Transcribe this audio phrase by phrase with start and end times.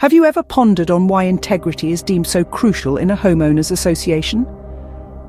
[0.00, 4.44] Have you ever pondered on why integrity is deemed so crucial in a homeowners association?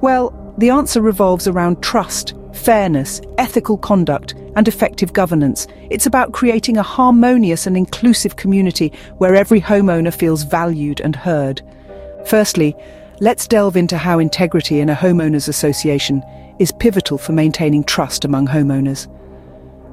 [0.01, 5.67] Well, the answer revolves around trust, fairness, ethical conduct, and effective governance.
[5.89, 11.61] It's about creating a harmonious and inclusive community where every homeowner feels valued and heard.
[12.25, 12.75] Firstly,
[13.21, 16.21] let's delve into how integrity in a homeowners association
[16.59, 19.07] is pivotal for maintaining trust among homeowners.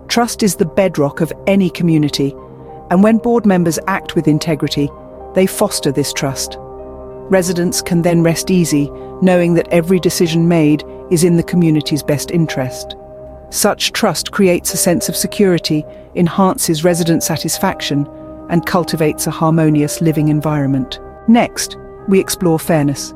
[0.09, 2.35] Trust is the bedrock of any community,
[2.95, 4.89] and when board members act with integrity,
[5.35, 6.55] they foster this trust.
[6.61, 8.89] Residents can then rest easy,
[9.21, 12.95] knowing that every decision made is in the community's best interest.
[13.51, 18.07] Such trust creates a sense of security, enhances resident satisfaction,
[18.49, 21.01] and cultivates a harmonious living environment.
[21.27, 21.77] Next,
[22.07, 23.13] we explore fairness.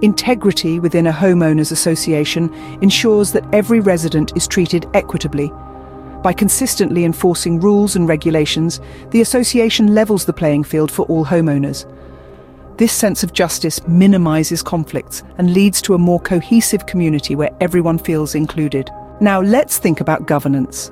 [0.00, 2.50] Integrity within a homeowners association
[2.80, 5.52] ensures that every resident is treated equitably.
[6.24, 11.84] By consistently enforcing rules and regulations, the association levels the playing field for all homeowners.
[12.78, 17.98] This sense of justice minimises conflicts and leads to a more cohesive community where everyone
[17.98, 18.90] feels included.
[19.20, 20.90] Now let's think about governance.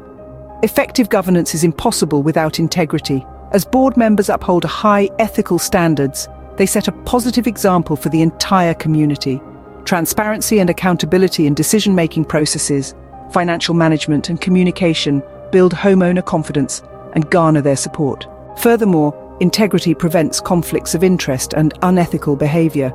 [0.62, 3.25] Effective governance is impossible without integrity.
[3.53, 6.28] As board members uphold high ethical standards,
[6.59, 9.41] they set a positive example for the entire community.
[9.87, 12.95] Transparency and accountability in decision-making processes,
[13.33, 16.83] financial management and communication build homeowner confidence
[17.14, 18.27] and garner their support.
[18.58, 22.91] Furthermore, integrity prevents conflicts of interest and unethical behaviour.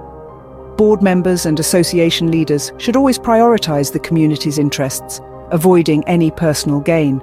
[0.77, 5.19] Board members and association leaders should always prioritise the community's interests,
[5.51, 7.21] avoiding any personal gain.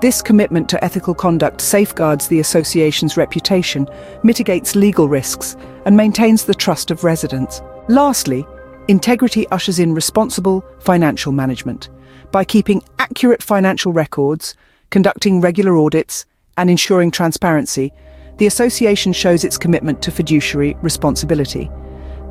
[0.00, 3.86] This commitment to ethical conduct safeguards the association's reputation,
[4.22, 7.60] mitigates legal risks, and maintains the trust of residents.
[7.88, 8.46] Lastly,
[8.88, 11.88] integrity ushers in responsible financial management.
[12.32, 14.54] By keeping accurate financial records,
[14.90, 17.92] conducting regular audits, and ensuring transparency,
[18.38, 21.70] the association shows its commitment to fiduciary responsibility.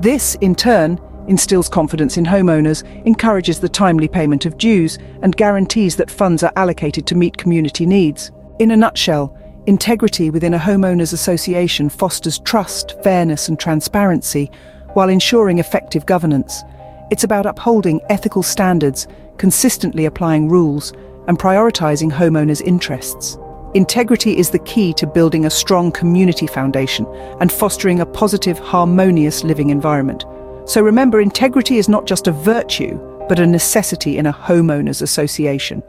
[0.02, 5.96] This, in turn, instills confidence in homeowners, encourages the timely payment of dues, and guarantees
[5.98, 8.32] that funds are allocated to meet community needs.
[8.60, 9.38] In a nutshell,
[9.68, 14.50] integrity within a homeowners association fosters trust, fairness, and transparency
[14.94, 16.64] while ensuring effective governance.
[17.12, 19.08] It's about upholding ethical standards,
[19.38, 20.94] consistently applying rules,
[21.28, 23.38] and prioritising homeowners' interests.
[23.76, 27.06] Integrity is the key to building a strong community foundation
[27.40, 30.26] and fostering a positive, harmonious living environment.
[30.66, 32.98] So remember, integrity is not just a virtue,
[33.28, 35.84] but a necessity in a homeowners association.